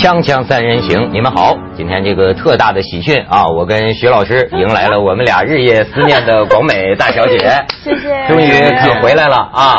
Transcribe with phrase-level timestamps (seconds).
[0.00, 1.54] 锵锵三人行，你们好！
[1.76, 7.36] 今天这个特大的喜讯啊，我跟徐老师迎来了我们俩日夜思念的广美大小姐，
[7.84, 8.50] 谢谢，终于
[8.80, 9.76] 可回来了啊！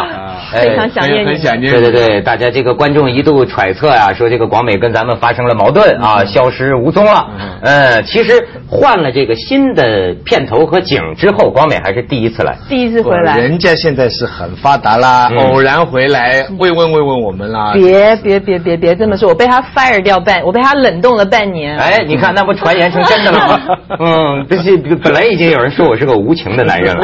[0.53, 1.71] 非常想念你，很想念。
[1.73, 7.27] 对对对，大家这个观众一度揣测啊，说这个广美跟咱们发生了矛盾啊，消失无踪了。
[7.63, 13.39] 嗯，其实换了这个新的片头和景之后，广美还是第一次来，第一次回来。
[13.39, 17.73] 人家现在是很发达啦，偶然回来慰问慰问我们啦。
[17.73, 21.77] 别别别别别这么说，我被他 fire 掉半，我被他冷冻了半年。
[21.77, 23.59] 哎，你看那不传言成真的了吗？
[23.99, 27.03] 嗯，这是本来已经有人说我是个无情的男人了，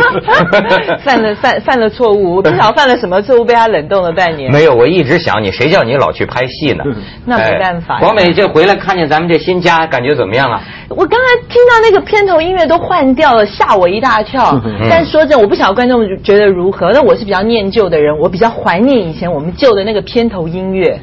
[1.03, 4.51] 犯了犯犯了错误，不知道犯了什么错误，被他冷冻了半年。
[4.51, 6.83] 没有，我一直想你，谁叫你老去拍戏呢？
[7.25, 7.99] 那没办法。
[7.99, 10.61] 广美这回来看见咱们这新家，感觉怎么样啊？
[10.89, 14.59] 我刚才听到那个片头音乐都换掉了，吓我一大跳。
[14.89, 16.91] 但说真，我不晓得观众觉得如何。
[16.91, 20.99] 那我是比较念旧的人，我比较怀念以前我们旧的那个片头音乐。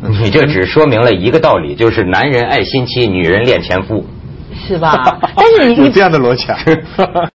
[0.00, 4.04] 你这只说明了一个道理，就是男人爱新妻，女人恋前夫，
[4.66, 5.18] 是吧？
[5.34, 6.58] 但是你你这样的逻辑啊？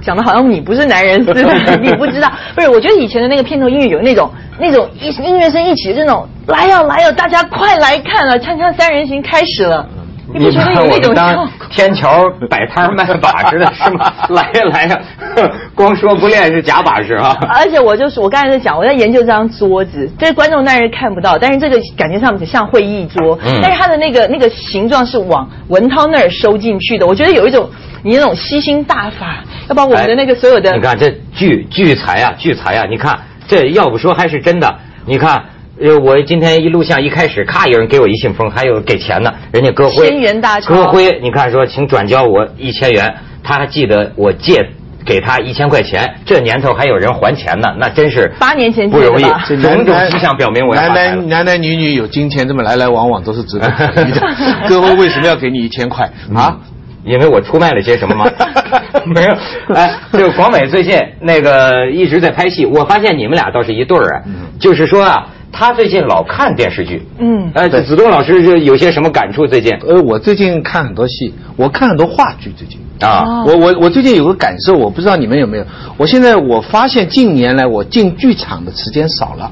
[0.00, 1.42] 讲的好像你不是男人似的，
[1.82, 2.30] 你不知道。
[2.54, 4.30] 不是，我觉得以前的那个片头音乐有那种
[4.60, 9.88] 那种音音乐声一起这种来呀来呀，大家快来看了，锵锵三人行开始了。
[10.34, 14.12] 你不觉得有那种当天桥摆摊卖把式的是吗？
[14.30, 15.00] 来呀来呀，
[15.76, 17.36] 光说不练是假把式啊！
[17.48, 27.06] 而且我就是我刚才在讲，我在研究这张桌子，这观众当然看不到，但是这个感觉上像会议桌，但是它的那个那个形状是往文涛那儿收进去的。
[27.06, 27.70] 我觉得有一种
[28.02, 32.86] 你那种吸星大法，要把我们的那个所有的，你看这聚聚财啊聚财啊！
[32.90, 35.44] 你看这要不说还是真的，你看。
[35.80, 44.64] 呃，我今天一录像一开始，咔，有人给我一信封，还有给钱呢，人家歌辉，千元大，歌辉，你看说，请转交我一千元，他还记得我借
[45.04, 49.24] 给他一千块钱，这年头还有人还钱呢，那真是八年前不容易，
[49.60, 53.92] 种种迹象表明我男男男男女女有金钱这么来来往往都是值得的。
[54.68, 56.56] 歌辉为什么要给你一千块啊？
[57.04, 58.30] 因为我出卖了些什么吗？
[59.04, 59.36] 没有，
[59.74, 64.22] 哎，就广美最近那个一直在拍戏，我发现你们俩倒是一对儿啊，
[64.60, 65.26] 就是说啊。
[65.56, 69.46] 他最近老看电视剧，嗯，哎，子东老师就有些什么感触？
[69.46, 72.52] 最近，呃，我最近看很多戏，我看很多话剧。
[72.56, 75.64] 最近啊，我我我最近有个感受，我不知道你们有没有。
[75.96, 79.48] 我现在我发现近年来我进剧场的时间少了，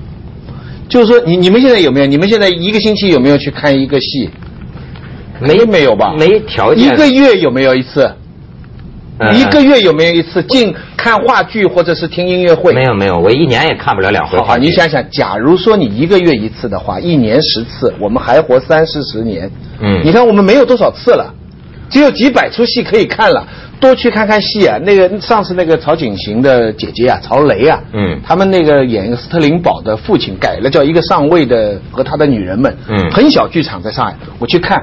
[0.88, 2.06] 就是说，你你们现在有没有？
[2.06, 4.28] 你们现在一个星期有没有去看一个戏？
[5.40, 6.14] 没没有吧？
[6.18, 6.92] 没条件。
[6.92, 8.12] 一个月有没有一次？
[9.34, 12.72] 一个月有没有一次进看话剧或者是听音乐会？
[12.72, 14.38] 没有没有，我一年也看不了两回。
[14.40, 19.50] 好，你想想，假如说你一个月一次的话，一年十次，我们还活三四十年。
[19.80, 21.32] 嗯，你看我们没有多少次了，
[21.90, 23.46] 只有几百出戏可以看了，
[23.78, 24.78] 多去看看戏啊。
[24.82, 34.82] 那个上次那个曹景行的姐姐啊，曹雷啊，嗯，他们那个演一个斯特林堡的父亲，改了叫一个上尉的和他的女人们，嗯，很小剧场在上海，我去看。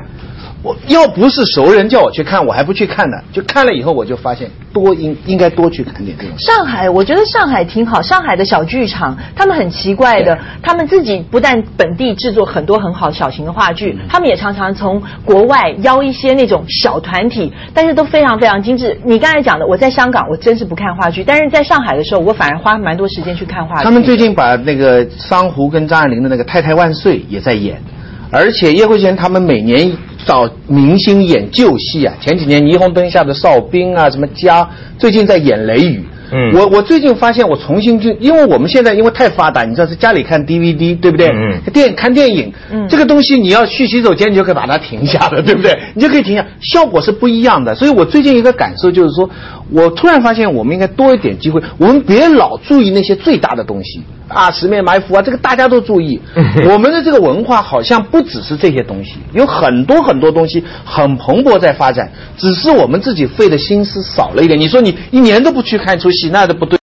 [0.62, 3.16] 我要不是熟人叫我去看，我还不去看呢。
[3.32, 6.38] 就看了以后，我就发现多应应该多去看点这种。
[6.38, 8.02] 上海，我觉得上海挺好。
[8.02, 19.00] 上海的小剧场，他们很奇怪的，他们自己不但本地制作很多很好小型的话剧，他们也常常从国外邀一些那种小团体，但是都非常非常精致。
[19.06, 23.84] 你刚才讲的，我在香港我真是不看话剧，但是在上海的时候，我反而花蛮多时间去看话剧。
[23.86, 27.82] 他们最近把那个桑弧跟张爱玲的那个《太太万岁》也在演，
[28.30, 29.90] 而且叶慧娴他们每年。
[30.26, 32.14] 找明星演旧戏啊！
[32.20, 36.04] 前几年霓虹灯下的哨兵啊，什么家，最近在演雷雨。
[36.32, 41.28] 嗯，我我最近发现，我重新就，因为我们现在因为太发达，你知道，在家里看 DVD，对不对？
[41.30, 45.76] 嗯，电看电影，嗯，这个东西你要去洗手间，你就可以把它停下了，对不对？
[45.96, 47.74] 你就可以停下，效果是不一样的。
[47.74, 49.28] 所以我最近一个感受就是说，
[49.72, 54.04] 我突然发现，我们应该多一点机会，我们别老注意那些最大的东西。
[54.30, 56.22] 啊，十面埋伏啊，这个大家都注意。
[56.70, 64.60] 我们的这个文化好像不只是这些东西，有很多很多东西很蓬勃在发展，只是我们自己费的心思少了一点。
[64.60, 66.78] 你说你一年都不去看出戏，那都不对。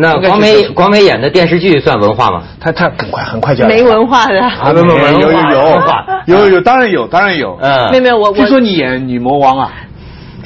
[0.00, 2.44] 那广美广美演的电视剧算文化吗？
[2.60, 5.38] 他他很快很快就没文化的啊，没有没有有有
[6.26, 9.72] 有有有当然有当然有嗯，没有没有我据说你演女魔王啊。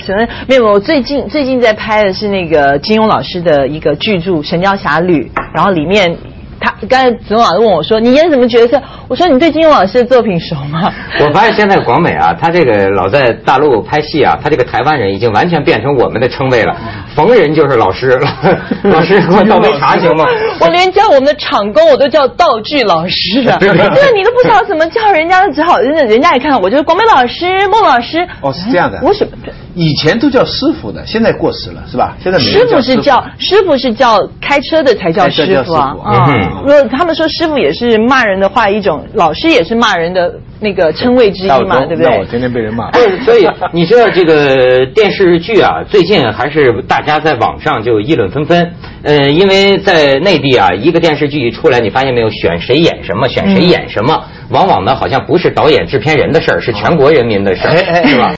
[0.05, 0.73] 什么没有？
[0.73, 6.17] 我最近最近在拍的是那个金庸老师的一个巨著《神雕侠侣》，然后里面
[6.63, 16.77] 他刚才子龙老师问我说：“你演什么角色？”我说：“你对金庸老师的作品熟吗？” 我发现现在广美啊，他这个老在大陆拍戏啊，他这个台湾人已经完全变成我们的称谓了，
[17.17, 18.19] 逢人就是老师，
[18.85, 20.25] 老师给我倒杯茶行吗？
[20.61, 23.69] 我连叫我们的场工我都叫道具老师啊，对
[24.15, 28.27] 你都不知道怎么叫人家，只好人家人家也看我就是广美老师、孟老师。
[28.41, 28.99] 哦，是这样的。
[29.03, 29.33] 我什么？
[29.75, 32.15] 以前都叫师傅的，现在过时了，是吧？
[32.23, 35.95] 现在师傅是叫师傅是叫开车的才叫师傅啊。
[36.05, 36.27] 啊，
[36.61, 42.19] 如果他们说师傅也是骂人的话一种，老师也是骂人的那个称谓之一嘛，对不对？
[42.19, 42.91] 我天天被人骂。
[43.25, 48.73] 所以你知道这个电视剧啊，最近还是大家在网上就议论纷纷。
[49.03, 57.77] 嗯，因为在内地啊，一个电视剧一出来，你发现没有，选谁演什么，选谁演什么，往往呢好像不是导演制片人的事儿，是全国人民的事儿，
[58.07, 58.35] 是吧？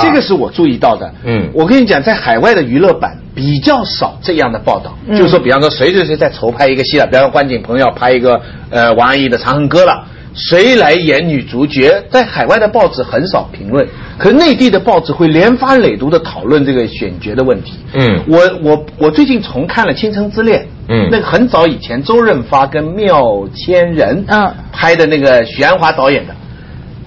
[0.00, 8.40] 这个是我注意到的，嗯，我跟你讲，在海外的娱乐版比较少这样的报道，就是说，比方说谁谁谁在筹拍一个戏了，比方说关锦鹏要拍一个
[8.70, 12.04] 呃王安忆的《长恨歌》了，谁来演女主角？
[12.08, 13.84] 在海外的报纸很少评论，
[14.16, 17.74] 可内地的报纸会连发累牍的讨论这个选角的问题。
[17.94, 24.54] 嗯，我我我最近重看了《倾城之恋》，嗯，那个很早以前周润发跟缪千人嗯。
[24.72, 26.34] 拍的那个许鞍华导演的。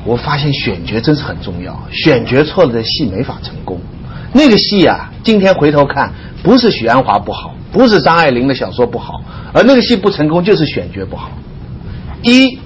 [0.06, 3.80] 我发现选角真是很重要，选角错了的戏没法成功。
[4.34, 6.12] 那个戏啊，今天回头看，
[6.44, 9.22] 不是许鞍华不好，不是张爱玲的小说不好，
[9.54, 11.32] 而那个戏不成功就是选角不好。
[12.22, 12.58] 一，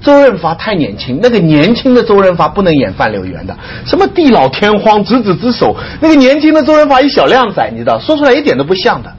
[0.00, 9.12] 周润发太年轻，那个年轻的周润发不能演范柳原的，什么地老天荒、执子之手，那个年轻的周润发一小靓仔，你知道，说出来一点都不像的。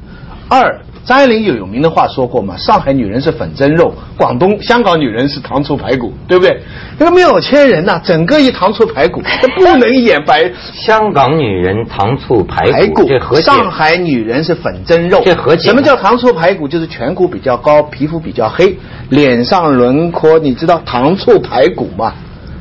[0.50, 0.82] 二。
[1.08, 2.58] 张爱玲有有名的话说过嘛？
[2.58, 6.60] 上海女人是粉蒸肉，广东、香港女人是糖醋排骨，对不对？
[7.00, 10.52] 那个妙千人呐，整个一糖醋排骨， 她不能演白。
[10.74, 16.68] 香港女人糖醋排骨，这和上海女人是粉蒸肉，这和什么叫糖醋排骨？
[16.68, 18.78] 就是颧骨比较高，皮肤比较黑，
[19.10, 22.14] 脸上轮廓，你知道糖醋排骨吗？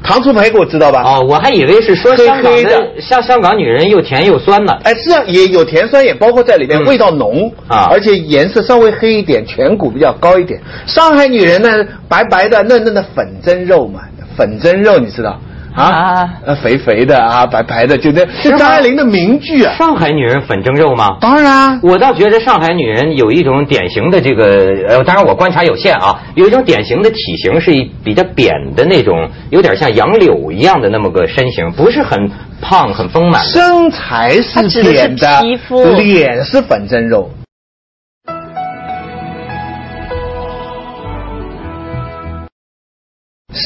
[0.03, 1.03] 糖醋排骨知道吧？
[1.03, 4.73] 哦，我还以为是说香港的，像香港女人又甜又酸呢。
[4.85, 10.61] 哎，是啊，也有甜酸，也包括在里面，味道浓啊，而且颜色稍微黑一点，颧骨比较高一点。
[10.87, 14.03] 上海女人呢，白白的、嫩嫩的粉蒸肉嘛，
[14.37, 15.41] 粉蒸肉你知道。
[15.76, 19.75] 啊，呃，肥肥的啊，白白的，就那是张爱玲的名句啊。
[19.76, 21.19] 上海女人粉蒸肉吗？
[21.20, 24.44] 当然，我倒觉得上海女人有一种典型的这个，
[24.88, 27.70] 呃，当然我观察有限啊，有一种典型的体型是
[28.02, 32.31] 比较扁的那种，有点像杨柳一样的那么个身形，不是很
[32.62, 33.44] 胖很丰满。
[33.44, 37.31] 身材是扁的，皮肤脸是粉蒸肉。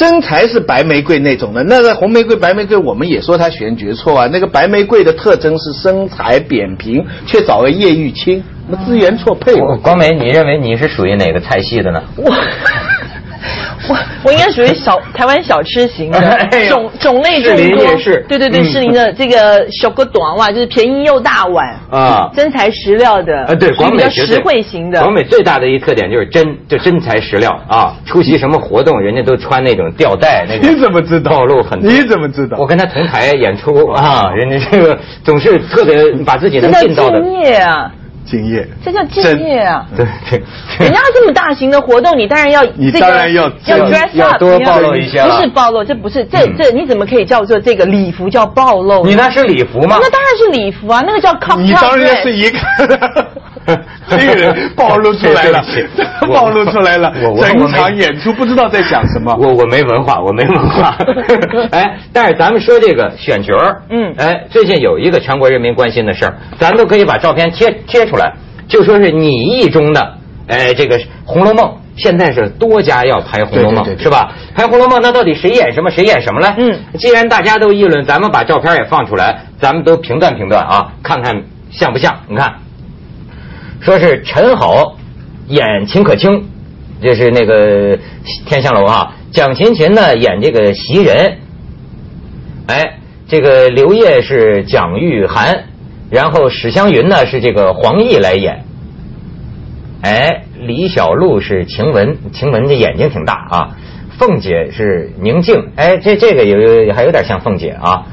[0.01, 4.27] 身材是白玫瑰那种的，那个红玫瑰、白玫瑰，我们也说它选角错啊。
[4.33, 9.55] 那个白玫瑰的特征是身材扁平，却找了叶玉卿，那资源错配。
[9.83, 12.03] 光美，你认为你是属于哪个菜系的呢？
[12.17, 12.35] 我。
[13.89, 16.21] 我我应该属于小台湾小吃型的
[16.69, 17.97] 种种类众多，
[18.29, 25.01] 对对对，士林的这个小个短袜就是便宜又大碗啊，真材实料的啊，对，广美实惠型的。
[25.01, 27.95] 广美最大的一特点就是真，就真材实料啊！
[28.05, 30.71] 出席什么活动，人家都穿那种吊带那种。
[30.71, 31.31] 你怎么知道？
[31.31, 32.59] 暴露很你怎么知道？
[32.59, 37.21] 我跟他同台演出啊，人家这个总是特别把自己能尽到的。
[37.23, 37.91] 敬业啊！
[38.25, 39.87] 敬业，这叫敬业啊！
[39.97, 40.43] 对对，
[40.87, 49.05] 人家这么大型的活动，你当然要，你当然要要 dress up，多暴露一下不是暴露，这不是这这，你怎么可以叫做这个礼服叫暴露？
[49.05, 49.99] 你那是礼服吗？
[50.01, 51.61] 那当然是礼服啊，那个叫 cocktail。
[51.61, 52.59] 你当然是一个，
[54.09, 55.63] 这个人暴露出来了，
[56.33, 59.35] 暴露出来了，整场演出不知道在讲什么。
[59.37, 60.97] 我我没文化，我没文化。
[61.71, 63.55] 哎，但是咱们说这个选角
[63.91, 68.35] 嗯，哎，最近有一个全国人民关心的事儿，咱都可以把照片贴贴出来。
[68.69, 70.15] 就说是你意中的，
[70.47, 71.67] 哎，这个《红楼梦》
[71.97, 74.33] 现在是多家要拍《红楼梦》，是吧？
[74.55, 75.91] 拍《红楼梦》，那到底谁演什么？
[75.91, 76.55] 谁演什么嘞？
[76.57, 82.21] 嗯，既然大家都议论，咱们把照片也放出来，咱们都评断评断啊，看看像不像？
[82.29, 82.55] 你看，
[83.81, 84.97] 说是陈好
[85.49, 86.49] 演秦可卿，
[87.03, 87.99] 这是那个
[88.47, 89.17] 天香楼啊。
[89.33, 91.39] 蒋勤勤呢演这个袭人，
[92.69, 95.63] 哎，这个刘烨是蒋玉菡。
[96.11, 98.65] 然后史湘云呢是这个黄奕来演，
[100.03, 103.77] 哎，李小璐是晴雯，晴雯这眼睛挺大啊。
[104.19, 108.07] 凤姐是宁静，哎，这这个有还有点像凤姐啊。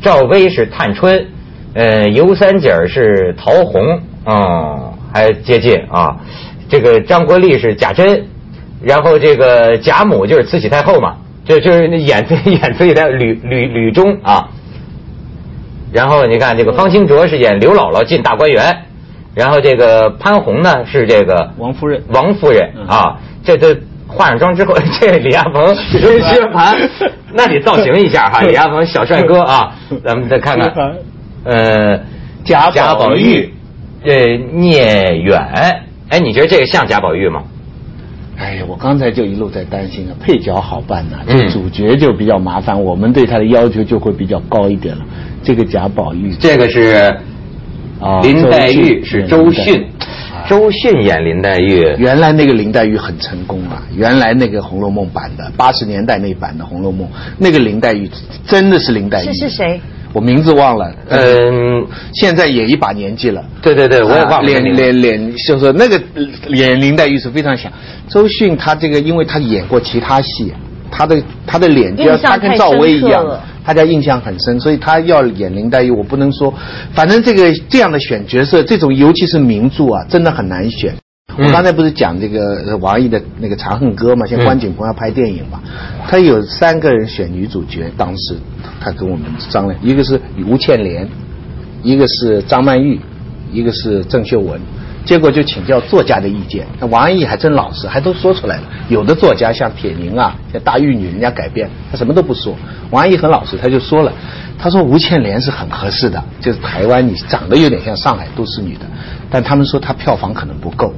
[0.00, 1.26] 赵薇是探春，
[1.74, 6.18] 呃，尤三姐是陶虹，哦，还接近啊。
[6.68, 8.26] 这个张国立是贾珍，
[8.82, 14.50] 然后这个贾母就是慈禧太后嘛，就就是演 演慈禧太吕吕吕中啊。
[15.92, 18.84] 然后你看这个方清卓是演刘姥姥进大观园，
[19.34, 23.74] 然后这个潘虹呢是这个王夫人，王夫人啊，这这
[24.06, 26.76] 化上妆之后， 这李亚鹏是薛蟠，
[27.32, 30.72] 那得造型一下哈， 李亚鹏小帅哥啊， 咱们再看看，
[31.44, 32.00] 呃，
[32.44, 33.54] 贾贾宝玉，
[34.04, 34.12] 呃
[34.52, 37.44] 聂远，哎，你觉得这个像贾宝玉吗？
[38.38, 45.04] 哎呀，我刚才就一路在担心啊，配角好办呐，这主角就比较麻烦，我们对他的要求就会比较高一点了。
[45.42, 47.12] 这个贾宝玉，这个是
[48.00, 49.84] 啊，林黛玉是周迅，
[50.48, 51.82] 周迅演林黛玉。
[51.98, 58.08] 原来那个林黛玉很成功啊，原来那个《红楼梦》版的八十年代那版的《红楼梦》，那个林黛玉
[58.46, 59.32] 真的是林黛玉。
[59.32, 59.80] 是是谁？
[60.12, 60.90] 我名字忘了。
[61.08, 63.44] 嗯，现在也一把年纪了。
[63.60, 64.42] 对对对，我也忘了。
[64.42, 66.00] 脸脸脸，就是那个
[66.48, 67.70] 演林黛玉是非常像。
[68.08, 70.52] 周迅她这个，因为她演过其他戏，
[70.90, 73.24] 她的她的脸就要她跟赵薇一样。
[73.64, 76.54] 大家印象很深，所以她要演林黛玉，我不能说，
[76.94, 80.94] 反正这个这样的选角色，这种尤其是名著啊，真的很难选。
[81.38, 85.62] 我刚才不是讲这个王毅的那个《长恨歌》嘛，现在关锦鹏要拍电影嘛，
[86.08, 88.36] 他有三个人选女主角，当时
[88.80, 91.08] 他跟我们商量，一个是吴倩莲，
[91.84, 93.00] 一个是张曼玉，
[93.52, 94.60] 一个是郑秀文。
[95.04, 98.64] 结果就请教作家的意见，那王安忆还真老实，还都说出来了。
[98.90, 102.54] 有的作家像铁凝啊，像大玉女，人家改编，他什么都不说。
[102.90, 104.12] 王安忆很老实，他就说了，
[104.58, 108.80] 他说吴倩莲是很合适的，就是台湾你长得有点像上海都市女的，
[109.30, 110.92] 但他们说她票房可能不够。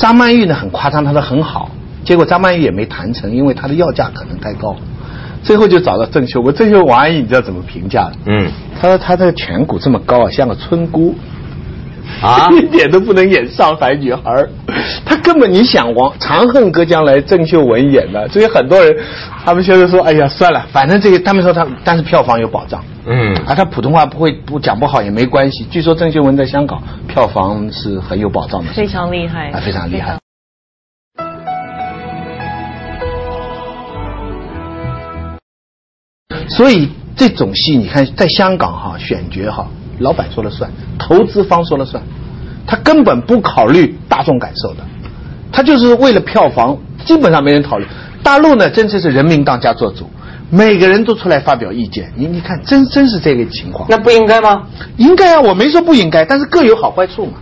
[0.00, 1.70] 张曼玉呢很夸张，她说很好，
[2.04, 4.74] 结果张曼玉也没谈成，因为她的要价可能太高。
[5.42, 8.12] 最后就找到郑秀文，郑秀文王安忆你知道怎么评价的？
[8.26, 11.14] 嗯，他说他这个颧骨这么高啊，像个村姑。
[12.20, 14.22] 啊， 一点都不能演上海女孩
[15.04, 18.94] 他根本你想王《长恨歌》将来郑秀文演的，所以很多人
[19.44, 25.64] 他们现在说，哎呀，算了，反正这个他们说他，但是票房有保障，嗯，啊，他普通话不会不讲不好也没关系。
[25.64, 30.16] 据说郑秀文在香港票房是很有保障的，非常厉害，啊，非常厉害。
[36.48, 39.66] 所以这种戏，你看在香港哈选角哈。
[39.98, 42.02] 老板说了算，投资方说了算，
[42.66, 44.84] 他根本不考虑大众感受的，
[45.52, 47.86] 他就是为了票房，基本上没人讨论。
[48.22, 50.08] 大陆呢，真的是人民当家做主，
[50.50, 52.12] 每个人都出来发表意见。
[52.16, 53.88] 你你看，真真是这个情况。
[53.88, 54.66] 那不应该吗？
[54.96, 57.32] 应该啊，我没说不应该，但是各有好坏处嘛。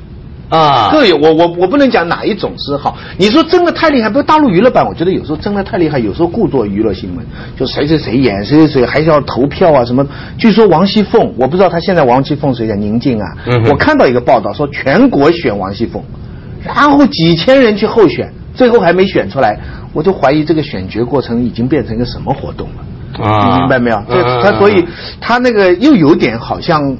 [0.51, 2.97] 啊，各有我我我不能讲哪一种是好。
[3.19, 10.07] 你说争的太厉害，不是大陆娱乐版，我觉得有时候争的太厉害，有时候故作娱乐新闻，就谁谁谁演谁谁谁，还是要投票啊什么。
[10.39, 13.27] 据说王熙凤，我不知道他现在王熙凤谁演宁静啊？
[13.69, 16.03] 我看到一个报道说全国选王熙凤，
[16.65, 19.59] 然后几千人去候选，最后还没选出来，
[19.93, 22.85] 我就怀疑这个选角过程已经变成一个什么活动了？
[23.23, 24.03] 啊，你明白没有？
[24.43, 24.87] 他所以
[25.21, 26.97] 他那个又有点好像。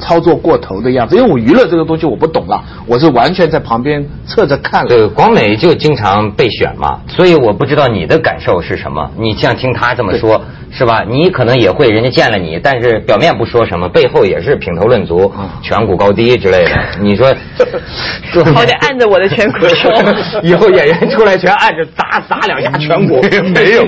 [0.00, 4.88] 操作过头的样子，因为我娱乐这个东西我不懂了，我是完全在旁边侧着看了。
[4.88, 9.10] 对，广美就经常被选嘛，所以我不知道你的感受是什么。
[9.18, 10.42] 你像听他这么说，
[10.72, 11.04] 是吧？
[11.08, 15.30] 你可能也会，人家见了你，但是表面不说什么，背后也是品头论足，
[15.62, 16.70] 颧骨高低之类的。
[17.00, 17.26] 你说，
[18.52, 19.92] 好歹按着我的颧骨说，
[20.42, 23.20] 以后演员出来全按着砸砸两下颧骨，
[23.54, 23.84] 没有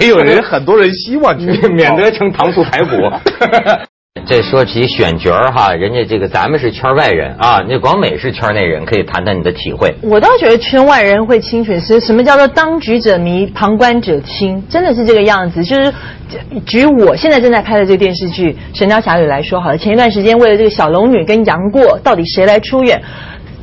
[0.00, 2.96] 没有人，很多人希望免得成糖醋排骨。
[4.26, 9.94] 这说起选角儿哈，人家这个咱们是圈外人啊，那广美是圈内人，可以谈谈你的体会。
[10.02, 15.64] 我倒觉得圈外人会清楚是什么叫做当局者迷，旁观者清，真的是这个样子。
[15.64, 15.92] 就是
[16.66, 23.02] 举我现在正在拍的这个电视剧《神雕侠侣》来说好了，前一段时间为了这个小龙女跟杨过到底谁来出演？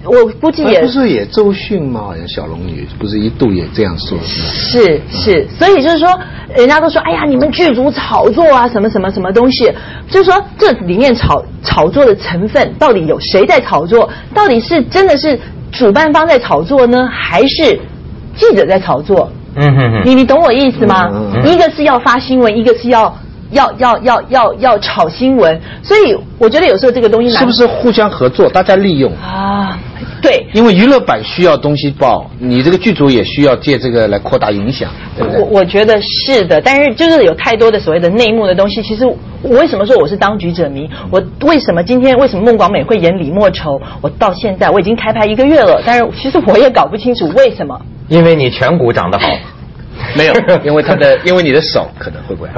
[0.03, 2.01] 我估计也不是也周迅吗？
[2.01, 4.17] 好像小龙女不是一度也这样说。
[4.25, 6.07] 是是，所以就是说，
[6.55, 9.71] 人家都说，哎呀，你们剧组炒作啊，什么什么什么东西，
[10.09, 14.09] 就是说这里面炒炒作的成分到底有谁在炒作？
[14.33, 15.39] 到底是真的是
[15.71, 17.79] 主办方在炒作呢，还是
[18.35, 19.31] 记者在炒作？
[19.55, 21.09] 嗯哼哼，你你懂我意思吗？
[21.43, 23.15] 一个是要发新闻，一个是要。
[23.51, 29.77] 要要要要要炒新闻，所以我觉得有时候这个东西是不是互相合作，大家利用啊？
[30.21, 35.41] 对，因为娱乐版需要东西报，你这个剧组也需要借这个来扩大影响，对不对？
[35.41, 38.83] 我我觉得是的，但是就是有太多的所谓的内幕的东西。
[38.83, 39.17] 其实我
[39.57, 40.89] 为什么说我是当局者迷？
[41.09, 43.81] 我为什么今天为什么孟广美会演李莫愁？
[44.01, 47.79] 我到现在我已经开拍一个月了，但是其实我也搞不清楚为什么。
[48.09, 49.25] 因为你颧骨长得好。
[50.17, 52.49] 没有，因为他的， 因为你的手可能会不会？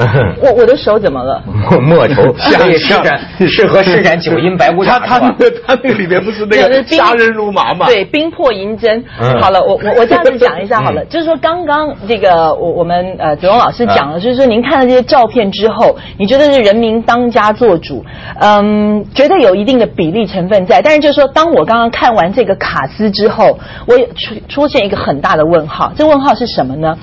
[0.42, 1.42] 我我的手怎么了？
[1.82, 2.24] 莫愁，
[2.70, 5.00] 以施展，适合施展九阴白骨爪。
[5.00, 7.86] 他他那个他那个里面不是那个杀人如麻嘛？
[7.88, 9.04] 对，冰魄银针。
[9.40, 18.04] 好了，我我我这样子讲一下好了，就是说刚刚这个我我们呃子龙老师讲了，就是说您看了这些照片之后，你觉得是人民当家做主，
[18.40, 26.98] 嗯，觉得有一定的比例成分在，但是就是说，当我刚刚看完这个卡斯之后，我也出出现一个很大的问号，这问号是什么呢？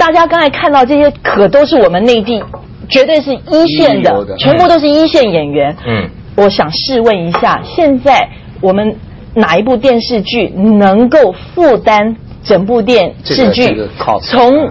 [0.00, 2.42] 大家刚才看到这些，可都是我们内地
[2.88, 5.76] 绝对是一线的，全部都是一线演员。
[5.86, 8.30] 嗯，我想试问一下，现在
[8.62, 8.96] 我们
[9.34, 13.76] 哪一部电视剧能够负担整部电视剧
[14.22, 14.70] 从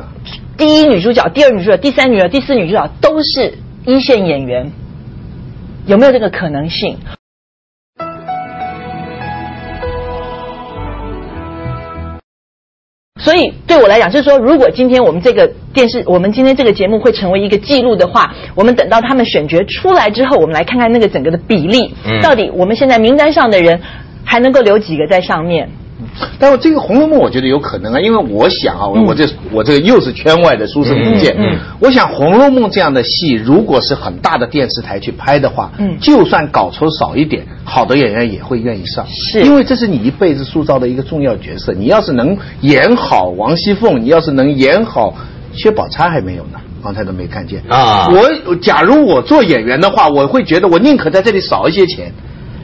[0.58, 4.72] 第一女主角、第二女主角、第三女主角、第四女主角都是一线演员，
[5.86, 6.98] 有没有这个可能性？
[13.20, 23.80] 所以对我来讲，就是说，如果今天我们这个电视，我们今天这个节目会成为一个记录的话，我们等到他们选角出来之后，我们来看看那个整个的比例，到底我们现在名单上的人
[24.24, 25.70] 还能够留几个在上面。
[26.40, 31.36] 但是这个《红楼梦》我觉得有可能啊，因为我想啊，我这我这个又是圈外的书生意见。
[31.38, 39.06] 嗯，我想《红楼梦》这样的戏，如果是很大的电视台去拍的话，嗯，就算稿酬少一点，好的演员也会愿意上。
[39.10, 41.74] 是，因为这是你一辈子塑造的一个重要角色。
[41.74, 45.16] 你要是能演好王熙凤，你要是能演好
[45.54, 48.08] 薛宝钗还没有呢，刚才都没看见啊。
[48.10, 52.12] 我假如我做演员的话，我会觉得我宁可在这里少一些钱。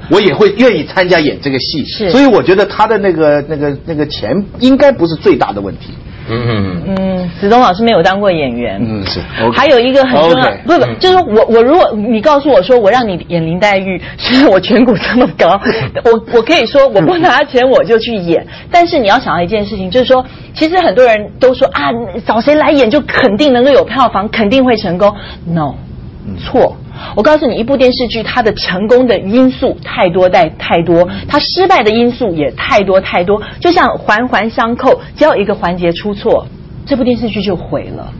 [0.09, 5.93] 我也会愿意参加演这个戏，是，所以我觉得他的那个那个那个钱应该不是最大的问题。
[6.27, 7.29] 嗯嗯嗯。
[7.39, 9.19] 子东老师没有当过演员，嗯是。
[9.53, 15.59] 还有一个很重要，不不，就是我我如果你告诉我说我让你演林黛玉， 虽然我颧骨这么高，
[16.05, 21.89] 我我可以说我不拿钱我就去演，但是你要想到一件事情，就是说其实很多人都说啊
[22.25, 25.13] 找谁来演就肯定能够有票房，肯定会成功
[25.47, 25.75] ，no，
[26.39, 26.75] 错。
[27.15, 36.47] 我告诉你，一部电视剧它的成功的因素太多太太多，它失败的因素也太多太多，就像环环相扣，只要一个环节出错，
[36.85, 38.11] 这部电视剧就毁了。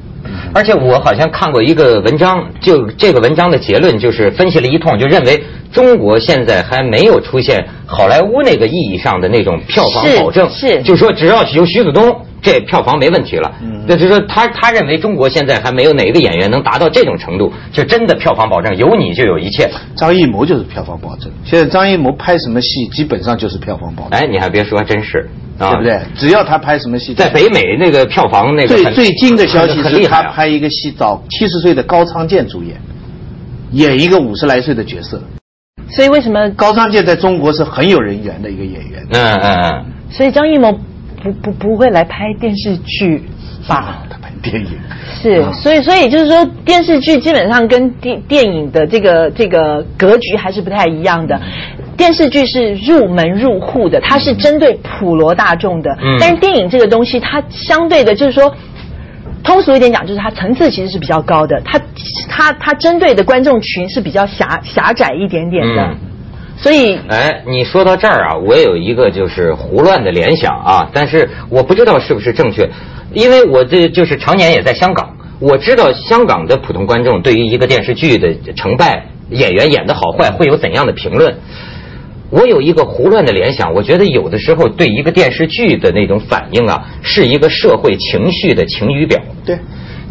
[0.53, 5.43] 而且我好像看过一个文章，就这个文章的结论就是分析了一通，就认为
[5.75, 12.15] 中国现在还没有出现好莱坞那个意义上的那种票房保证，是，就说只要有徐子东。
[12.41, 13.51] 这票房没问题了，
[13.87, 19.67] 那就是说他他认为中国现在还没有哪个演员能达到这种程度，就真的票房保证有你就有一切。
[19.95, 24.11] 张艺谋就是票房保证，现在张艺谋拍什么戏基本上就是票房保证。
[24.11, 25.27] 哎，你还别说，真是，
[25.57, 25.99] 啊对不对？
[26.15, 32.79] 只要他拍什么戏，在北美那个票房那个最最近的消息是他拍一个戏找七十岁的高仓健主演，
[33.71, 35.19] 演一个五十来岁的角色。
[35.89, 39.05] 所以为什么高仓健在中国是很有人缘的一个演员？
[39.11, 39.85] 嗯嗯嗯。
[40.09, 40.77] 所以张艺谋。
[41.23, 43.23] 不不不会来拍电视剧
[43.67, 44.03] 吧？
[44.11, 44.67] 他拍电影
[45.19, 51.41] 是，所以所以就是说，电视剧基本上跟电电影的这个这个格局还是不太一样的。
[51.97, 55.89] 电视剧是入门入户的，它是针对普罗大众的。
[55.99, 56.17] 嗯。
[56.19, 58.55] 但是电影这个东西，它相对的，就是说，
[59.45, 61.79] 通俗一点讲，就是它层次其实是比较高的，它
[62.27, 65.95] 它它针对的观众群是比较狭狭窄一点点的。
[66.57, 72.69] 所以，哎，你说到这儿啊，我有一个就是胡乱的联想啊，但是我不知道是不是正确，
[73.13, 81.35] 因为我这就是常年也在香港，我知道香港的普通观众对于一个电视剧的成败、演员演的好坏会有怎样的评论。
[82.29, 89.19] 我有一个胡乱的联想，我觉得有的时候对一个电视剧的那种反应啊，是一个社会情绪的晴雨表。
[89.45, 89.57] 对。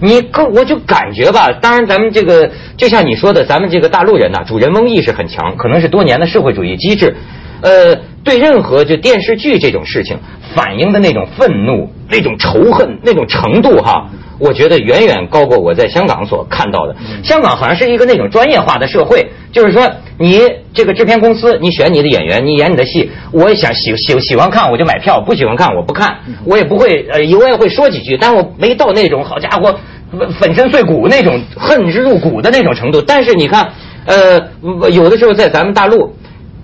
[0.00, 7.14] 你可我就感觉吧，当然咱们这个就像你说的，咱们这个大陆人呐，主人翁意识很强，可能是多年的社会主义机制，
[7.62, 10.18] 呃，对任何就电视剧这种事情
[10.54, 14.10] 反映的那种愤怒、那种仇恨、那种程度哈。
[14.38, 16.94] 我觉得远远高过我在香港所看到的。
[17.22, 20.40] 香港好像是一个那种专业化的社会，就是说你
[20.72, 29.78] 这个制片公司，你选你的演员，你演你的戏，我也想喜喜喜欢看我就买票，不喜欢看我不看，我也不会呃，我也会说几句，但我没到那种好家伙
[30.38, 33.00] 粉身碎骨那种恨之入骨的那种程度。
[33.00, 33.72] 但是你看，
[34.06, 34.40] 呃，
[34.90, 36.14] 有的时候在咱们大陆。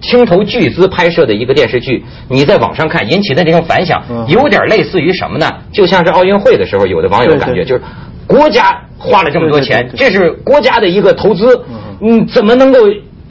[0.00, 5.50] 倾投巨资拍摄的一个电视剧，你在网上看引起的这种反响，有点类似于什么呢？
[5.72, 7.82] 就像是奥运会的时候，有的网友感觉就是
[8.26, 11.64] 国家花了这么多钱，这是国家的一个投资，
[12.00, 12.78] 嗯，怎么能够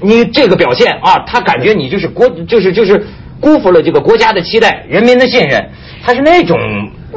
[0.02, 1.20] 你这个表现啊？
[1.28, 3.06] 他感觉你就是国，就是就是
[3.40, 5.70] 辜负了这个国家的期待，人民的信任，
[6.04, 6.58] 他是那种。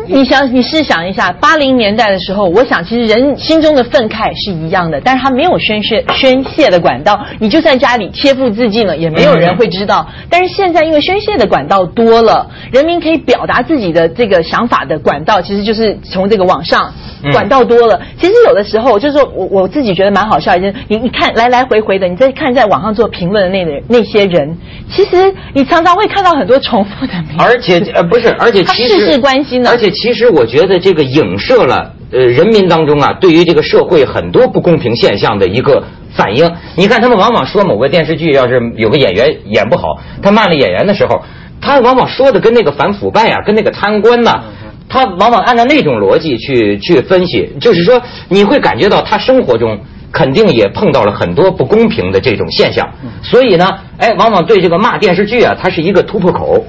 [0.09, 10.09] 你想，你试想一下，八零年代的时候，我想其实人心中的愤慨是一样的，但是他没有宣泄宣泄的管道，你就算家里切腹自尽了，也没有人会知道。
[10.31, 16.93] 但是现在因为宣泄的管道多了，人民可以表达自己的这个想法的管道，其实就是从这个网上
[17.33, 18.01] 管道多了。
[18.19, 24.57] 其实有的时候就是说我我自己觉得蛮好笑，就是你你看来来回回的，你再看在网上做评论的那那些人，
[24.91, 27.13] 其实你常常会看到很多重复的。
[27.39, 29.91] 而且呃不是，而且其实事事关心的，而且。
[29.91, 35.83] 其实我觉得这个影射了呃人民当中啊，对于这个社会很多不公平现象的一个
[36.15, 36.49] 反应。
[36.77, 41.21] 你看他们往往说某个电视剧要是有个演员演不好，他骂了演员的时候，
[41.61, 44.45] 他往往说的跟那个反腐败啊，跟那个贪官呐，
[44.89, 49.79] 他往往按照那种逻辑去去分析，就是说你会感觉到他生活中
[50.13, 52.87] 肯定也碰到了很多不公平的这种现象，
[53.23, 56.65] 所以呢，哎，往往对这个骂电视剧啊，它是一个突破口。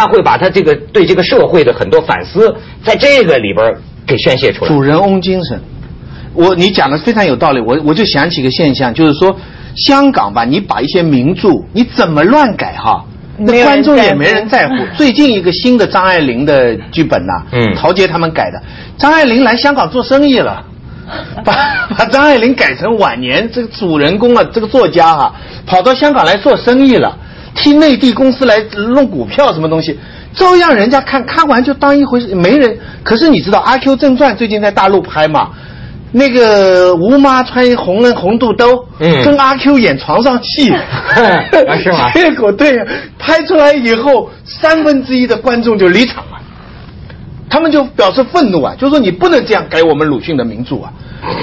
[0.00, 3.74] 他会把他这个对这个社会的很多反思，在这个里边
[4.06, 4.70] 给宣泄出来。
[4.70, 5.60] 主人翁精神，
[6.32, 7.60] 我你讲的非常有道理。
[7.60, 9.36] 我我就想起一个现象，就是说
[9.76, 13.04] 香港吧，你把一些名著你怎么乱改哈，
[13.36, 14.74] 那观众也没人在乎。
[14.96, 18.62] 最近一个新的张爱玲的剧本呐， 嗯，陶杰他们改的，
[18.96, 20.64] 张爱玲来香港做生意了。
[21.44, 21.52] 把
[21.98, 25.34] 把张爱玲改成晚年这个主人公啊，这个作家啊，
[25.66, 27.18] 跑到香港来做生意了，
[27.54, 28.58] 替内地公司来
[28.94, 29.98] 弄股票什么东西，
[30.34, 32.78] 照样人家看看完就当一回事，没人。
[33.02, 35.50] 可是你知道《阿 Q 正传》最近在大陆拍嘛？
[36.12, 40.66] 那个吴妈穿红人红肚兜，嗯，跟阿 Q 演床上戏，
[41.82, 42.10] 是吗？
[42.14, 42.84] 结果对，
[43.16, 46.38] 拍出来以后，三分之一的观众就离场了。
[47.48, 50.92] 他们就表示愤怒啊，就说你不能这样改我们鲁迅的名著啊！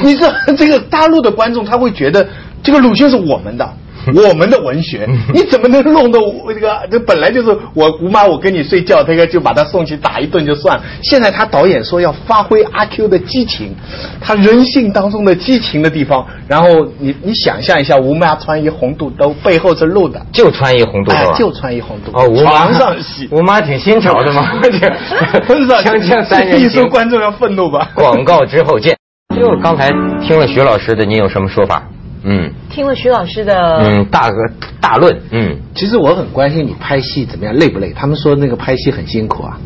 [0.04, 2.28] 你这 这个大陆的观众他会觉得
[2.64, 3.70] 这个鲁迅是我们的。
[4.28, 6.80] 我们的文学，你怎么能弄得我这个？
[6.90, 10.84] 这本来就是我吴妈，我跟你睡觉，他个就把他送去打一顿就算了。
[11.04, 13.76] 现在他导演说要发挥阿 Q 的激情，
[14.22, 16.26] 他人性当中的激情的地方。
[16.48, 22.20] 然后你你想象一下，吴妈穿一红肚兜，背后是露的，就穿一红肚兜，就穿一红肚兜。
[22.20, 24.60] 哦，吴妈上戏，吴妈挺新潮的嘛。
[25.48, 27.90] 锵锵三人行，说观众要愤怒吧？
[27.94, 28.96] 广告之后见。
[29.36, 29.92] 就刚才
[30.26, 31.84] 听了徐老师的，您有什么说法？
[32.24, 34.36] 嗯，听了徐老师的嗯大个
[34.82, 37.94] 大论，嗯，其实我很关心你拍戏怎么样，累不累？
[37.94, 39.60] 他们说那个拍戏很辛苦啊，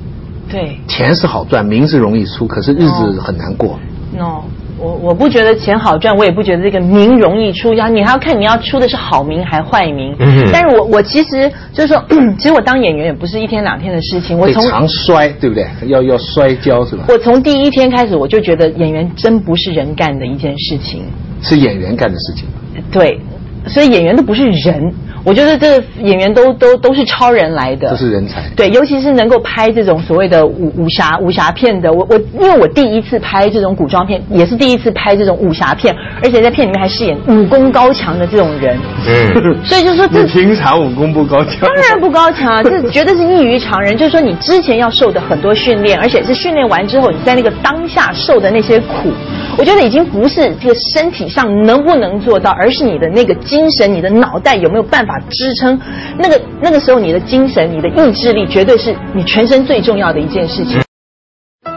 [0.50, 3.80] 对，钱是好赚，名是容易出，可是日子很难过。
[4.18, 4.44] no。
[4.82, 7.72] 我我不觉得钱好赚，我也不觉得这个名容易出。
[7.74, 10.16] 然后你还要看你要出的是好名还坏名。
[10.20, 10.50] 嗯。
[10.52, 12.04] 但是我我其实就是说，
[12.40, 14.38] 其实我当演员也不是一天两天的事情。
[14.38, 15.68] 我从常摔，对不对？
[15.86, 17.06] 要要摔跤是吧？
[17.10, 21.04] 我从第一天开始我就觉得演员真不是人干的一件事情。
[21.44, 22.46] 是演员干的事情。
[22.92, 23.20] 对，
[23.68, 24.94] 所以演员都不是人。
[25.24, 28.42] 我觉得这个演员都都都是超人来的，都是人才。
[28.56, 38.78] 对，尤其是能够拍这种所谓的武武侠武侠片的，我我因为我第一次拍这种古装片，也是第一次拍这种武侠片，而且在片里面还饰演武功高强的这种人。
[39.08, 43.96] 嗯， 所以就是说，这平常武功不高强，当然不高强啊，这绝对是异于常人。
[43.98, 49.12] 就是说，你之前要受的很多训练，而且是训练完之后，你在那个当下受的那些苦，
[49.58, 55.78] 我觉得已经不是这个身体上能不能做到，而是你的那个精神，你的脑袋有没有办法支撑。
[56.18, 60.80] 那个那个时候，你的精神、你的意志力，绝对是你全身最重要的一件事情。